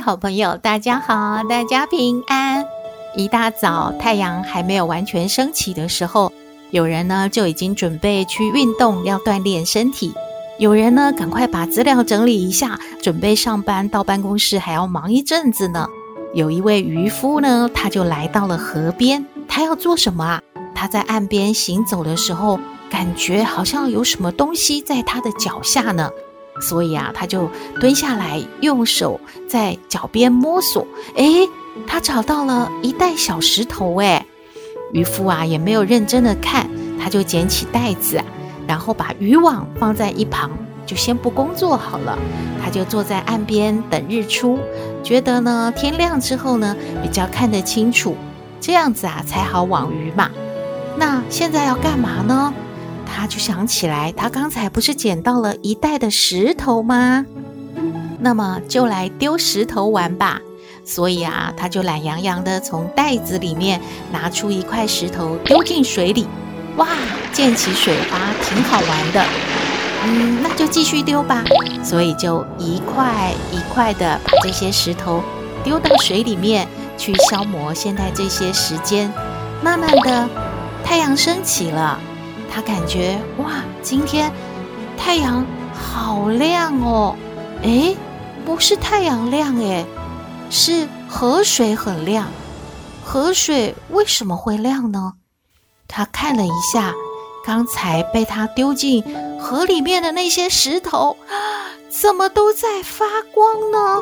[0.00, 2.64] 好朋友，大家好，大家平安。
[3.14, 6.32] 一大早，太阳还没有完全升起的时候，
[6.70, 10.12] 有人呢就已经准备去运动，要锻炼身体；
[10.58, 15.86] 有人呢赶快把资料整理一下，准备上班，到办公室还要忙一阵子呢。
[16.32, 20.42] 有一位渔夫呢，他就来到了河边，他要做什么啊？
[20.74, 26.10] 他在岸边行走的时候，感觉好像有什么东西在他的脚下呢。
[26.60, 27.48] 所以啊，他就
[27.80, 30.86] 蹲下来，用手在脚边摸索。
[31.16, 31.48] 诶，
[31.86, 33.96] 他找到了一袋小石头。
[34.00, 34.24] 诶，
[34.92, 38.20] 渔夫啊也没有认真的看，他就捡起袋子，
[38.66, 40.50] 然后把渔网放在一旁，
[40.84, 42.18] 就先不工作好了。
[42.62, 44.58] 他就坐在岸边等日出，
[45.02, 48.14] 觉得呢天亮之后呢比较看得清楚，
[48.60, 50.30] 这样子啊才好网鱼嘛。
[50.98, 52.52] 那现在要干嘛呢？
[53.14, 57.26] 他就想起来，他刚才不是捡到了一袋的石头吗？
[58.20, 60.40] 那么就来丢石头玩吧。
[60.84, 63.80] 所以啊，他就懒洋洋地从袋子里面
[64.10, 66.26] 拿出一块石头丢进水里。
[66.76, 66.88] 哇，
[67.32, 69.24] 溅起水花，挺好玩的。
[70.04, 71.44] 嗯，那就继续丢吧。
[71.84, 75.22] 所以就一块一块的把这些石头
[75.62, 76.66] 丢到水里面
[76.96, 79.12] 去消磨现在这些时间。
[79.62, 80.28] 慢慢的，
[80.82, 82.00] 太阳升起了。
[82.50, 84.30] 他感觉哇，今天
[84.98, 87.16] 太阳好亮哦！
[87.62, 87.96] 诶，
[88.44, 89.86] 不是太阳亮诶，
[90.50, 92.26] 是河水很亮。
[93.04, 95.14] 河水为什么会亮呢？
[95.88, 96.92] 他看了一下，
[97.44, 99.02] 刚才被他丢进
[99.38, 101.16] 河里面的那些石头，
[101.88, 104.00] 怎么都在发光呢？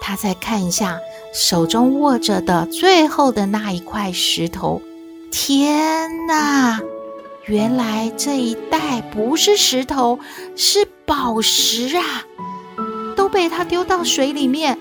[0.00, 0.98] 他再看一下
[1.32, 4.82] 手中握着的最后的那一块石头，
[5.30, 6.80] 天哪！
[7.46, 10.18] 原来这一袋不是石头，
[10.56, 12.24] 是宝石啊！
[13.14, 14.78] 都被他丢到水里面，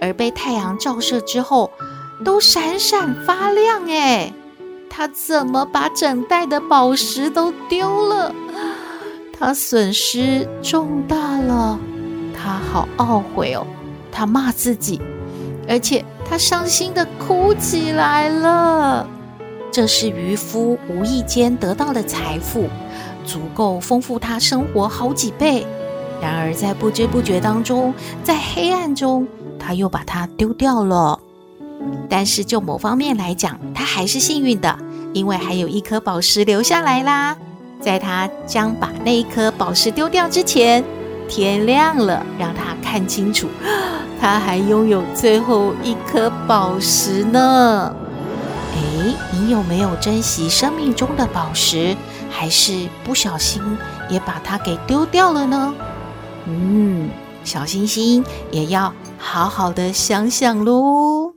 [0.00, 1.72] 而被太阳照射之后，
[2.24, 4.32] 都闪闪发亮哎！
[4.88, 8.32] 他怎么把整袋的宝石都丢了？
[9.36, 11.76] 他损失重大了，
[12.32, 13.66] 他好懊悔哦！
[14.12, 15.00] 他骂自己，
[15.68, 19.08] 而且他伤心地哭起来了。
[19.70, 22.68] 这是渔夫无意间得到的财富，
[23.24, 25.66] 足够丰富他生活好几倍。
[26.20, 27.92] 然而，在不知不觉当中，
[28.24, 29.28] 在黑暗中，
[29.58, 31.18] 他又把它丢掉了。
[32.08, 34.78] 但是，就某方面来讲，他还是幸运的，
[35.12, 37.36] 因为还有一颗宝石留下来啦。
[37.78, 40.82] 在他将把那一颗宝石丢掉之前，
[41.28, 43.46] 天亮了，让他看清楚，
[44.18, 47.94] 他还拥有最后一颗宝石呢。
[49.32, 51.96] 你有没有珍惜生命中的宝石，
[52.30, 53.62] 还是不小心
[54.08, 55.74] 也把它给丢掉了呢？
[56.46, 57.08] 嗯，
[57.44, 61.35] 小星星也要好好的想想喽。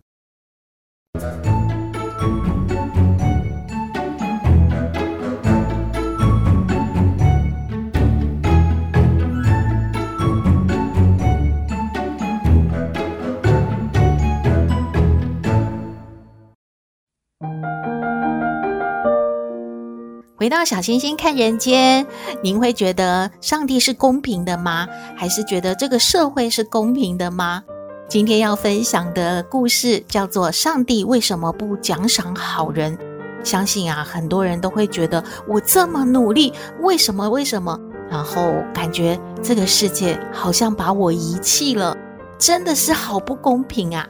[20.50, 22.08] 回到小星星看人间，
[22.42, 24.88] 您会觉得上帝是公平的吗？
[25.16, 27.62] 还是觉得这个社会是公平的吗？
[28.08, 32.98] 今天要分享的故事叫做《上帝为什么不奖赏好人》。
[33.44, 37.30] 相信啊，很多人都会觉得我这么努力，为什么？
[37.30, 37.80] 为什么？
[38.10, 41.96] 然后感觉这个世界好像把我遗弃了，
[42.40, 44.10] 真的是好不公平啊！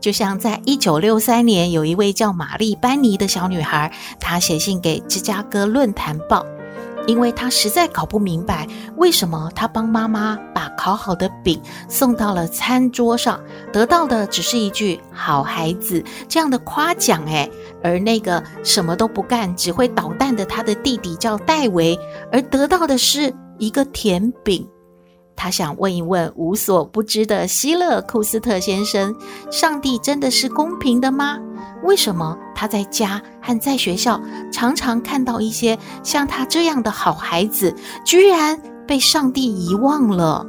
[0.00, 6.42] 就像在一九六三年，有一位叫玛丽·班尼的小女孩，她写信给《芝加哥论坛报》，
[7.06, 8.66] 因为她实在搞不明白，
[8.96, 13.38] 为什么她帮妈妈把烤好的饼送到了餐桌上，
[13.72, 17.50] 得到的只是一句“好孩子”这样的夸奖，诶，
[17.82, 21.98] 而那个什么都不干、只会捣蛋的她的弟弟叫戴维，
[22.32, 24.66] 而得到的是一个甜饼。
[25.42, 29.16] 他想问一问无所不知的希勒库斯特先生：
[29.50, 31.38] 上帝真的是公平的吗？
[31.82, 34.20] 为什么他在家和在学校
[34.52, 40.44] 常常看到一些像他这样的好孩子，居然被上帝遗忘了？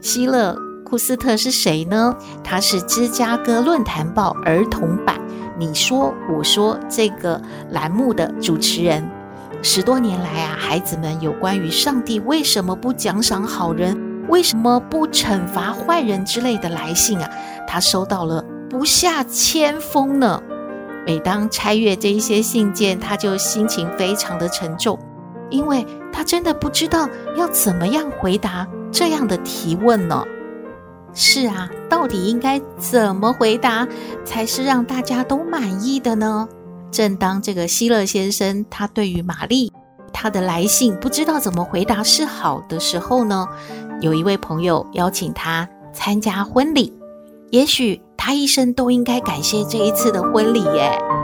[0.00, 2.16] 希勒库斯特是谁呢？
[2.42, 5.20] 他是芝加哥论坛报儿童版
[5.60, 7.38] “你说我说”这个
[7.70, 9.06] 栏目的主持人。
[9.62, 13.94] 十多年来啊，孩子们有关于上帝为什么不奖赏好人、
[14.28, 17.30] 为什么不惩罚坏人之类的来信啊，
[17.66, 20.42] 他收到了不下千封呢。
[21.06, 24.98] 每当拆阅这一些信件，他就心情非常的沉重，
[25.50, 30.24] 因为他真的不知道要怎么样回答这样的提问呢。
[31.12, 33.86] 是啊，到底应该怎么回答
[34.24, 36.48] 才是让大家都满意的呢？
[36.90, 39.72] 正当这个希勒先生他对于玛丽
[40.12, 43.46] 他的来信不知道怎么回答是好的时候呢，
[44.00, 46.92] 有一位朋友邀请他参加婚礼，
[47.50, 51.19] 也许他一生都应该感谢这一次的婚礼耶。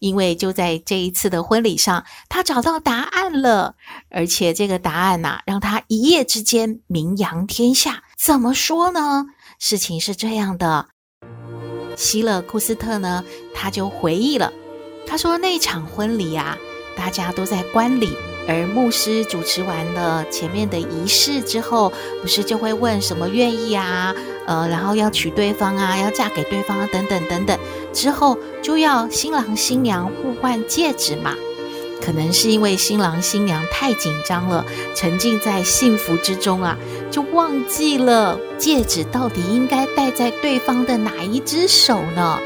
[0.00, 3.76] 因为就在这一次的婚礼上，他找到答案了，
[4.10, 8.02] 而且这个答案呐、让他一夜之间名扬天下。
[8.18, 9.26] 怎么说呢？
[9.58, 10.88] 事情是这样的，
[11.96, 13.24] 希勒库斯特呢，
[13.54, 14.52] 他就回忆了，
[15.06, 16.56] 他说那场婚礼啊，
[16.96, 18.16] 大家都在观礼，
[18.48, 24.14] 而牧师主持完了前面的仪式之后，不是就会问什么愿意啊？
[24.46, 27.58] 呃，然后要娶对方啊，要嫁给对方啊，等等等等，
[27.92, 31.34] 之后就要新郎新娘互换戒指嘛。
[32.02, 34.64] 可能是因为新郎新娘太紧张了，
[34.96, 36.76] 沉浸在幸福之中啊，
[37.10, 42.40] 就忘记了戒指到底应该戴在对方的哪一只手呢？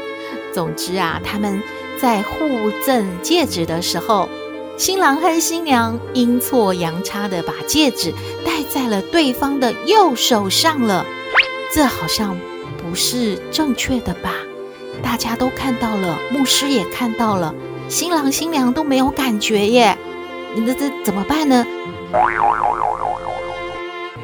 [0.53, 1.63] 总之啊，他们
[1.99, 4.29] 在互赠戒指的时候，
[4.77, 8.13] 新郎和新娘阴错阳差的把戒指
[8.43, 11.05] 戴在了对方的右手上了。
[11.73, 12.37] 这好像
[12.77, 14.35] 不是正确的吧？
[15.01, 17.55] 大家都看到了，牧师也看到了，
[17.87, 19.97] 新郎新娘都没有感觉耶。
[20.55, 21.65] 那这怎么办呢？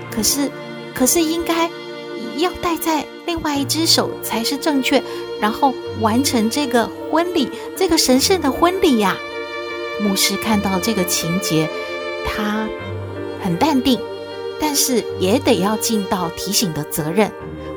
[0.09, 0.51] 可是，
[0.94, 1.69] 可是应该
[2.38, 5.01] 要戴在另外一只手才是正确，
[5.39, 9.15] 然后完成这个婚礼，这个神圣的婚礼呀。
[10.03, 11.69] 牧师看到这个情节，
[12.25, 12.68] 他
[13.42, 14.00] 很淡定。
[14.63, 17.31] 但是也得要尽到提醒的责任。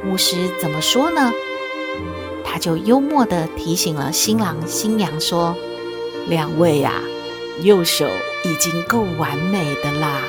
[0.04, 1.32] 牧师怎么说呢？
[2.44, 5.56] 他就幽默地提醒了新郎新娘说
[6.28, 7.00] ：“两位呀，
[7.62, 8.06] 右手
[8.44, 10.20] 已经够完美的啦。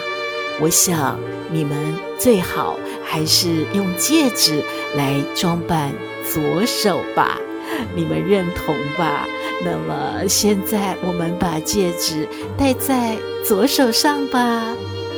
[0.62, 1.20] 我想
[1.52, 1.78] 你们
[2.18, 4.64] 最好还是用戒指
[4.96, 5.92] 来装扮
[6.24, 7.38] 左手吧。
[7.94, 9.28] 你们认同吧？
[9.64, 14.76] 那么现在我们把戒指戴在左手上吧。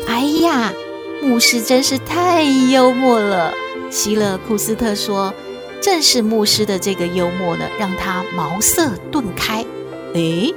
[0.08, 0.72] 哎呀！”
[1.20, 3.52] 牧师真是太幽默了，
[3.90, 5.34] 希勒库斯特说
[5.82, 9.66] ：“正是牧师的这个幽默呢，让他茅塞顿开。
[10.14, 10.54] 诶，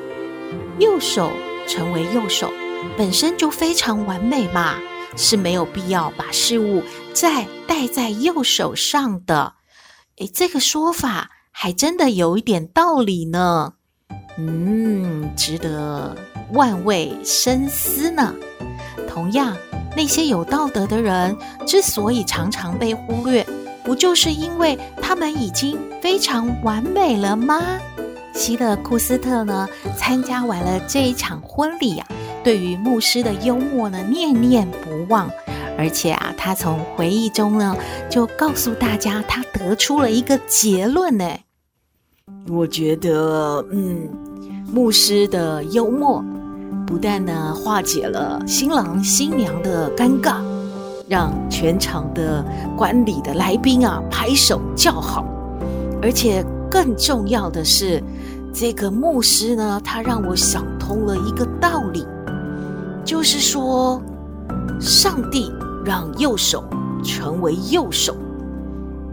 [0.78, 1.32] 右手
[1.66, 2.52] 成为右手，
[2.96, 4.74] 本身就非常完美嘛，
[5.16, 6.82] 是没有必要把事物
[7.14, 9.54] 再戴在右手上的。
[10.18, 13.74] 诶，这个说法还真的有一点道理呢。
[14.38, 16.16] 嗯，值得
[16.52, 18.34] 万味深思呢。
[19.08, 19.56] 同样。”
[19.96, 21.36] 那些有道德的人
[21.66, 23.44] 之所以常常被忽略，
[23.82, 27.60] 不就是因为他们已经非常完美了吗？
[28.32, 32.06] 希勒库斯特呢，参加完了这一场婚礼啊，
[32.44, 35.28] 对于牧师的幽默呢，念念不忘。
[35.80, 37.74] 而且啊，他从回忆中呢，
[38.10, 41.24] 就告诉大家，他得出了一个结论呢。
[42.48, 44.06] 我觉得，嗯，
[44.70, 46.22] 牧师的幽默。
[46.86, 50.42] 不但呢化解了新郎新娘的尴尬，
[51.08, 52.44] 让全场的
[52.76, 55.24] 观礼的来宾啊拍手叫好，
[56.02, 58.02] 而且更重要的是，
[58.52, 62.04] 这个牧师呢，他让我想通了一个道理，
[63.02, 64.02] 就是说，
[64.80, 65.50] 上帝
[65.84, 66.64] 让右手
[67.02, 68.16] 成为右手，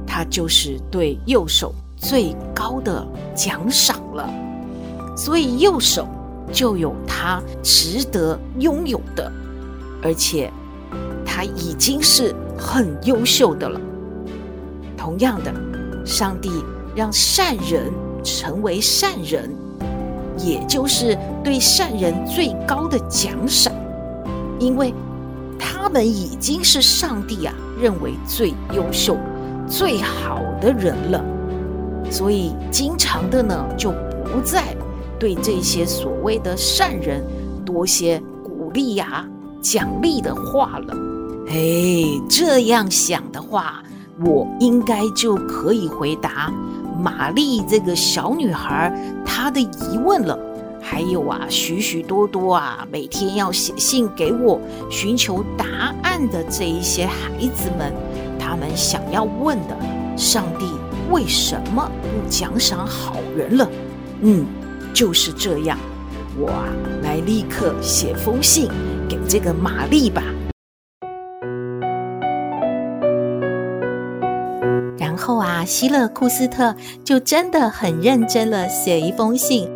[0.05, 3.05] 他就是对右手最高的
[3.35, 4.29] 奖赏了，
[5.15, 6.07] 所以右手。
[6.49, 9.29] 就有他值得拥有的，
[10.01, 10.49] 而且
[11.25, 13.77] 他已经是很优秀的了。
[14.95, 15.53] 同样的，
[16.05, 16.49] 上帝
[16.95, 17.91] 让善人
[18.23, 19.53] 成为善人，
[20.37, 23.73] 也就是对善人最高的奖赏，
[24.57, 24.93] 因为
[25.59, 29.17] 他们已经是上帝啊认为最优秀、
[29.67, 31.23] 最好的人了，
[32.09, 33.91] 所以经常的呢就
[34.23, 34.63] 不再。
[35.19, 37.23] 对这些所谓的善人
[37.65, 39.25] 多些鼓励呀、
[39.59, 40.95] 奖励的话了，
[41.47, 43.81] 哎，这样想的话，
[44.23, 46.53] 我应该就可以回答
[46.99, 48.93] 玛丽这个小女孩
[49.25, 50.37] 她的疑问了。
[50.89, 54.57] 还有啊，许许多多啊，每天要写信给我
[54.89, 57.93] 寻求答案的这一些孩子们，
[58.39, 59.77] 他们想要问的：
[60.15, 60.65] 上帝
[61.11, 63.69] 为什么不奖赏好人了？
[64.21, 64.45] 嗯，
[64.93, 65.77] 就是这样。
[66.39, 66.69] 我啊，
[67.03, 68.69] 来立刻写封信
[69.09, 70.23] 给这个玛丽吧。
[74.97, 79.69] 然后啊，希勒库斯特就真的很认真了，写一封信。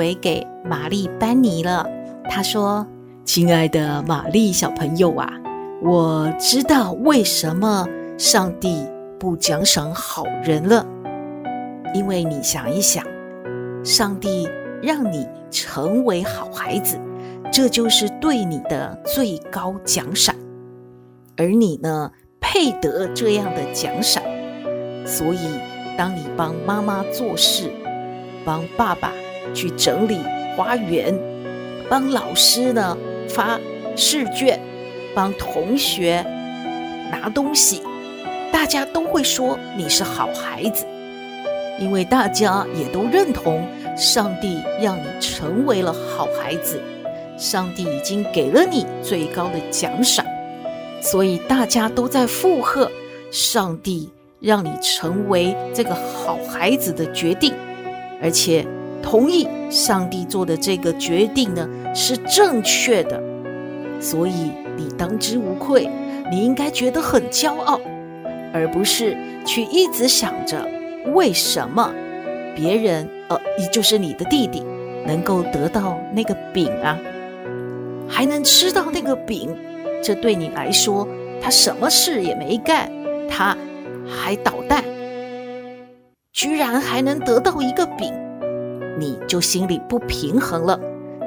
[0.00, 1.86] 回给玛丽班尼了。
[2.24, 2.86] 他说
[3.22, 5.30] ：“亲爱的玛丽小朋友啊，
[5.82, 8.82] 我知道为什么上帝
[9.18, 10.86] 不奖赏好人了。
[11.92, 13.04] 因为你想一想，
[13.84, 14.48] 上帝
[14.82, 16.98] 让你成为好孩子，
[17.52, 20.34] 这就是对你的最高奖赏。
[21.36, 24.22] 而你呢，配得这样的奖赏。
[25.04, 25.60] 所以，
[25.98, 27.70] 当你帮妈妈做事，
[28.46, 29.12] 帮爸爸。”
[29.54, 30.18] 去整理
[30.56, 31.14] 花园，
[31.88, 32.96] 帮老师呢
[33.28, 33.58] 发
[33.96, 34.60] 试卷，
[35.14, 36.24] 帮同学
[37.10, 37.82] 拿东西，
[38.52, 40.86] 大家都会说你是好孩子，
[41.78, 43.66] 因为大家也都认同
[43.96, 46.80] 上帝让你成为了好孩子，
[47.38, 50.24] 上帝已经给了你最高的奖赏，
[51.00, 52.90] 所以大家都在附和
[53.30, 57.54] 上帝让你成为这个好孩子的决定，
[58.22, 58.66] 而且。
[59.02, 63.20] 同意上帝做的这个决定呢，是正确的，
[64.00, 65.88] 所以你当之无愧，
[66.30, 67.80] 你应该觉得很骄傲，
[68.52, 70.66] 而不是去一直想着
[71.14, 71.92] 为什么
[72.54, 74.62] 别人呃，也就是你的弟弟
[75.06, 76.98] 能够得到那个饼啊，
[78.06, 79.56] 还能吃到那个饼，
[80.02, 81.08] 这对你来说
[81.40, 82.90] 他什么事也没干，
[83.28, 83.56] 他
[84.06, 84.84] 还捣蛋，
[86.32, 88.12] 居然还能得到一个饼。
[89.00, 90.78] 你就心里不平衡了，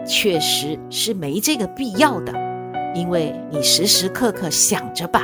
[0.05, 2.31] 确实是没这个必要的，
[2.93, 5.21] 因为你时时刻刻想着吧，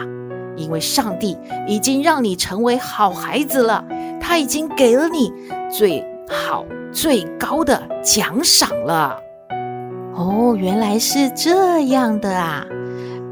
[0.58, 1.38] 因为上帝
[1.68, 3.86] 已经让你成为好孩子了，
[4.20, 5.32] 他已经给了你
[5.70, 9.22] 最好最高的奖赏了。
[10.16, 12.66] 哦，原来是这样的啊！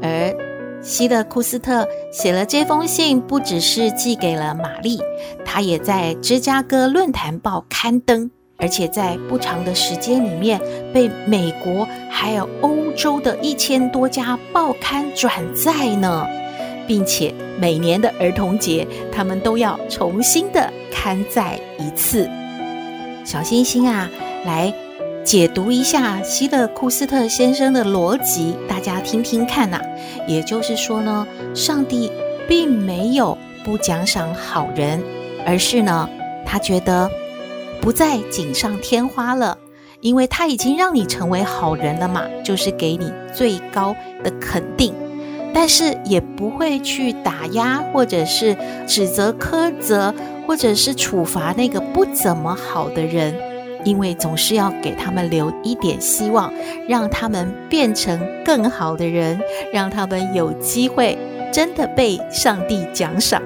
[0.00, 0.34] 而
[0.80, 5.00] 希勒库斯特写了这封信，不只是寄给了玛丽，
[5.44, 8.30] 他也在芝加哥论坛报刊登。
[8.60, 10.60] 而且在不长的时间里面，
[10.92, 16.26] 被美国还有欧洲的一千多家报刊转载呢，
[16.84, 22.28] 并且每年的儿童节，他们都要重新的刊载一次。
[23.24, 24.10] 小星星啊，
[24.44, 24.74] 来
[25.22, 29.80] 解读一下希勒库斯特先生的逻辑，大家听听看呐、
[30.26, 31.24] 也就是说呢，
[31.54, 32.10] 上帝
[32.48, 35.00] 并没有不奖赏好人，
[35.46, 36.10] 而是呢，
[36.44, 37.08] 他觉得。
[37.80, 39.56] 不再锦上添花了，
[40.00, 44.94] 因为他已经让你成为好人了嘛，就是给你最高的肯定，
[45.54, 48.56] 但是也不会去打压或者是
[48.86, 50.14] 指责、苛责
[50.46, 53.34] 或者是处罚那个不怎么好的人，
[53.84, 56.52] 因为总是要给他们留一点希望，
[56.88, 59.40] 让他们变成更好的人，
[59.72, 61.16] 让他们有机会
[61.52, 63.42] 真的被上帝奖赏。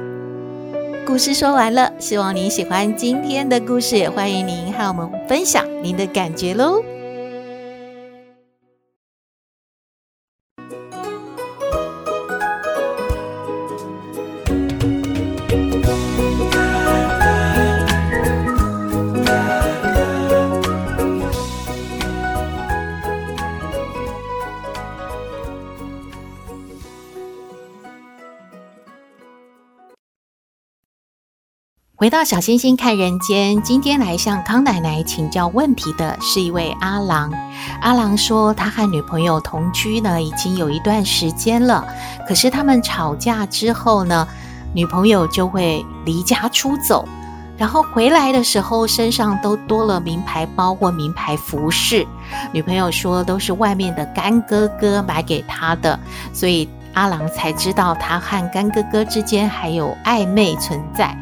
[1.04, 6.91] 故事说完了，希望您喜欢今天的故事，也欢迎您和我们分享您的感觉喽。
[32.02, 37.32] 回到小星星看人间，今天来向康奶奶请教问题的是一位阿郎。
[37.80, 41.87] 阿郎说，他和女朋友同居呢，已经有一段时间了。
[42.26, 44.26] 可是他们吵架之后呢，
[44.75, 47.06] 女朋友就会离家出走，
[47.56, 52.04] 然后回来的时候身上都多了名牌包或名牌服饰。
[52.50, 55.97] 女朋友说，都是外面的干哥哥买给他的，
[56.32, 61.16] 所以阿郎才知道他和干哥哥之间还有暧昧存在。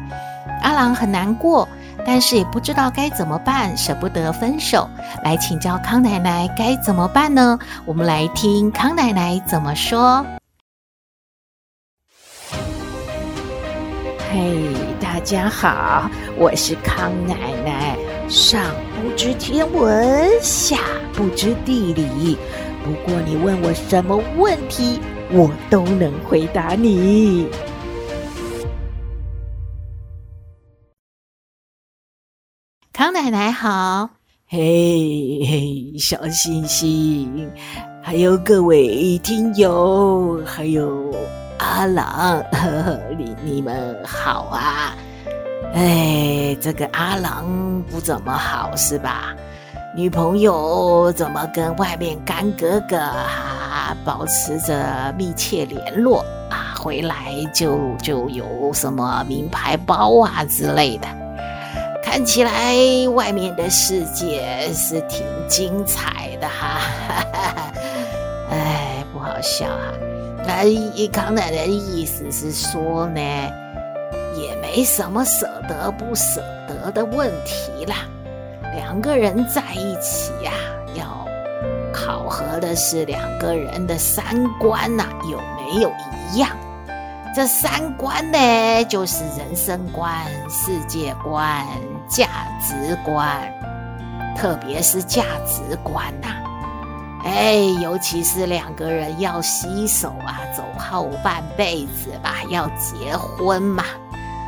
[0.61, 1.67] 阿郎很难过，
[2.05, 4.87] 但是也不知道该怎么办，舍不得分手，
[5.23, 7.57] 来请教康奶奶该怎么办呢？
[7.85, 10.25] 我们来听康奶奶怎么说。
[14.31, 17.97] 嘿，大家好，我是康奶奶。
[18.29, 18.61] 上
[18.95, 20.77] 不知天文，下
[21.11, 22.37] 不知地理，
[22.81, 25.01] 不过你问我什么问题，
[25.31, 27.49] 我都能回答你。
[33.01, 34.07] 康奶奶好。
[34.47, 34.59] 嘿
[35.43, 37.49] 嘿，小星星，
[37.99, 41.11] 还有各位听友，还有
[41.57, 42.05] 阿郎，
[42.51, 44.95] 呵呵，你你们好啊！
[45.73, 49.35] 哎，这个阿郎不怎么好是吧？
[49.95, 56.77] 女朋友怎么跟外面干哥哥啊保持着密切联络啊？
[56.77, 61.07] 回来就就有什么名牌包啊之类的。
[62.11, 62.75] 看起来
[63.15, 66.81] 外面的世界是挺精彩的哈，
[68.51, 69.93] 哎，不好笑哈。
[70.45, 73.21] 那康奶奶的意思是说呢，
[74.35, 77.95] 也没什么舍得不舍得的问题啦。
[78.75, 80.51] 两个人在一起呀，
[80.93, 81.25] 要
[81.93, 85.89] 考核的是两个人的三观呐，有没有
[86.33, 86.49] 一样？
[87.33, 91.65] 这三观呢，就是人生观、世界观。
[92.09, 92.27] 价
[92.59, 93.41] 值观，
[94.35, 103.85] 特别是价值观呐、啊，哎，尤其是两个人要携手啊，走后半辈子吧，要结婚嘛，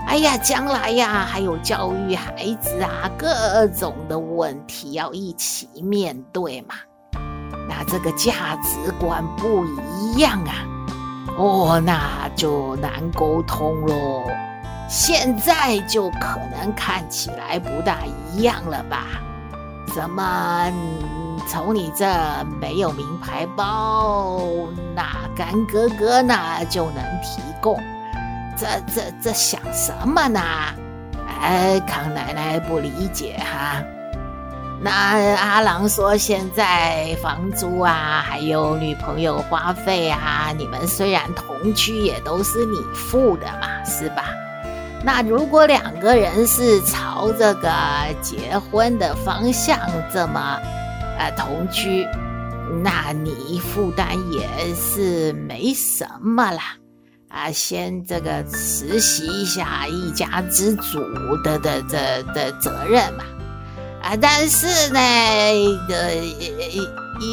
[0.09, 6.75] 哎呀，将来呀，还有教育孩子啊，各种的问题要一起面对嘛，
[7.69, 9.63] 那这个价值观不
[10.01, 10.53] 一样啊，
[11.37, 14.23] 哦，那就难沟通喽。
[14.87, 19.05] 现在就可能看起来不大一样了吧？
[19.95, 20.71] 怎么
[21.47, 22.05] 从你这
[22.59, 24.41] 没有名牌包，
[24.95, 25.03] 那
[25.35, 26.35] 干哥哥呢
[26.69, 27.79] 就能提供？
[28.57, 30.39] 这这这想什么呢？
[31.41, 33.81] 哎，康奶奶不理解哈。
[34.83, 34.91] 那
[35.35, 44.25] 阿郎说现在房租啊，还有女朋友花费啊，你们虽然同居，也都是你付的嘛，是吧？
[45.05, 47.71] 那如果两个人是朝这个
[48.21, 49.79] 结婚的方向
[50.11, 50.59] 这么
[51.17, 52.05] 呃同居，
[52.83, 56.61] 那你负担也是没什么啦，
[57.29, 60.99] 啊，先这个实习一下一家之主
[61.41, 63.23] 的的的的责任嘛，
[64.03, 64.99] 啊，但是呢，
[65.89, 66.13] 呃，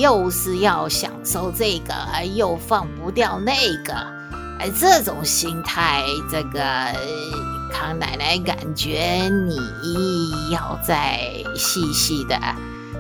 [0.00, 1.94] 又是要享受这个，
[2.35, 3.52] 又放不掉那
[3.85, 3.92] 个，
[4.61, 6.61] 哎，这种心态，这个。
[7.72, 11.20] 康奶奶感觉你要再
[11.54, 12.37] 细细的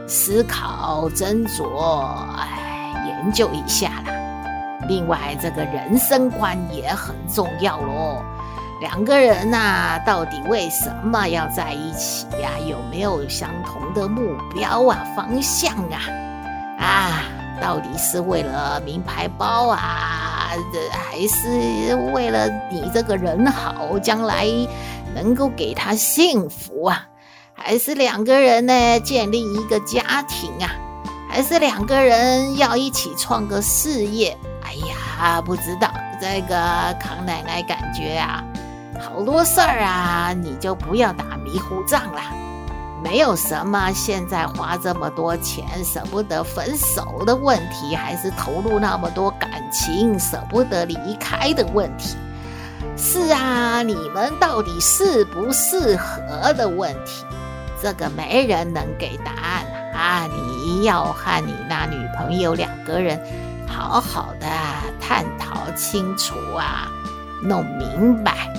[0.06, 2.06] 思考斟酌，
[2.36, 4.14] 哎，研究一下啦。
[4.88, 8.22] 另外，这个人生观也很重要喽。
[8.80, 12.52] 两个人呐，到底为什么要在一起呀？
[12.66, 16.00] 有没有相同的目标啊、方向啊？
[16.78, 17.22] 啊，
[17.60, 20.48] 到底是为了名牌包啊？
[20.92, 24.46] 还是为了你这个人好，将来
[25.14, 27.06] 能够给他幸福啊？
[27.52, 30.72] 还是两个人呢，建立一个家庭啊？
[31.28, 34.34] 还是两个人要一起创个事业？
[34.64, 36.56] 哎呀，不知道这个
[36.98, 38.42] 康奶奶感觉啊，
[39.00, 42.20] 好多事儿啊，你就不要打迷糊仗了。
[43.02, 52.16] 没有什么，现在花这么多钱舍不得分手的问题，还是投入那么多感情舍不得离开的问题。
[52.96, 57.24] 是啊，你们到底适不适合的问题，
[57.82, 60.26] 这个没人能给答案啊！
[60.26, 63.18] 你要和你那女朋友两个人
[63.66, 64.46] 好好的
[65.00, 66.88] 探讨清楚啊，
[67.42, 68.52] 弄明白，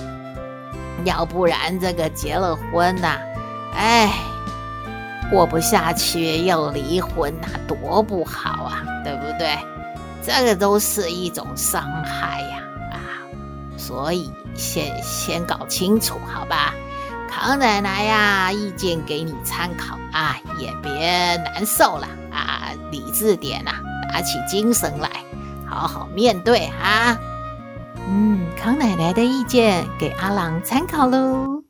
[1.04, 3.18] 要不然这个结了婚呐，
[3.76, 4.12] 哎。
[5.30, 9.56] 过不下去要离婚，那多不好啊，对不对？
[10.22, 12.58] 这个都是一种伤害呀，
[12.92, 13.00] 啊！
[13.78, 16.74] 所以先先搞清楚，好吧？
[17.30, 23.72] 康奶奶呀，意见给你参考啊，也别难受了啊，理智点呐，
[24.12, 25.08] 打起精神来，
[25.66, 27.16] 好好面对啊！
[28.14, 31.64] 嗯，康奶奶的意见给阿郎参考喽。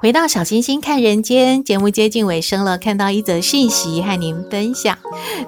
[0.00, 4.96] 回到小星星看人间节目接近尾声了，看到一则讯息和您分享。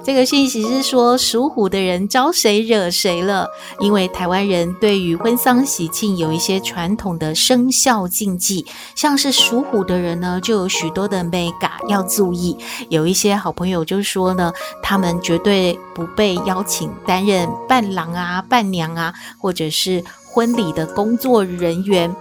[0.03, 3.49] 这个讯息是说属虎的人招谁惹谁了？
[3.79, 8.63] 因为台湾人对于婚丧喜庆有一些传统的生肖禁忌，
[8.95, 12.55] 像是属虎的人呢，就有许多的眉角要注意。
[12.89, 22.15] 有一些好朋友就说呢，他们绝对不被邀请担任伴郎啊、伴娘啊，或者是婚礼的工作人员。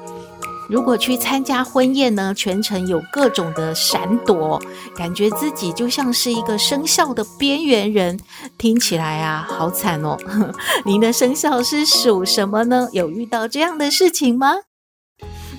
[0.73, 4.59] 如果去参加婚宴呢，全程有各种的闪躲，
[4.97, 8.19] 感觉自己就像是一个生肖的边缘人，
[8.57, 10.17] 听起来啊，好惨哦。
[10.87, 12.89] 您的生肖是属什么呢？
[12.93, 14.55] 有遇到这样的事情吗？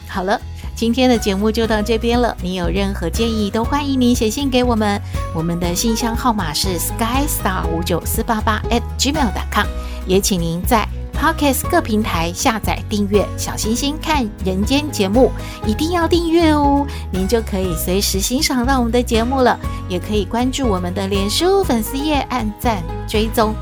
[0.10, 0.42] 好了。
[0.76, 2.36] 今天的节目就到这边了。
[2.42, 5.00] 你有任何建议，都欢迎你写信给我们。
[5.36, 9.68] 我们的信箱号码是 skystar 五九四八八 at gmail.com。
[10.08, 10.86] 也请您在
[11.24, 15.32] Podcast 各平台下载订阅小星星看人间节目，
[15.66, 19.58] 一定要订阅哦，您就可以随时欣赏到我们的节目了。
[19.88, 23.56] 也可以关注我们的脸书粉丝页，按赞追踪。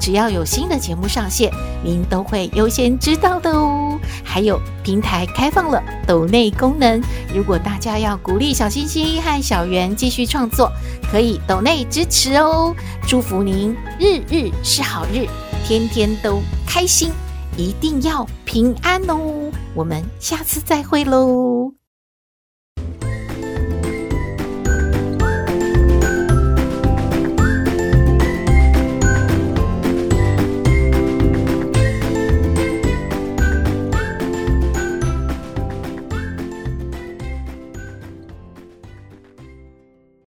[0.00, 1.52] 只要有新的节目上线，
[1.84, 4.00] 您都会优先知道的哦。
[4.24, 6.98] 还有平台开放了抖内功能，
[7.34, 10.72] 如果大家要鼓励小星星和小圆继续创作，
[11.10, 12.74] 可以抖内支持哦。
[13.06, 15.26] 祝福您日日是好日，
[15.66, 16.40] 天天都
[16.74, 17.12] 开心，
[17.58, 19.52] 一定要平安哦。
[19.74, 21.81] 我们下次再会喽。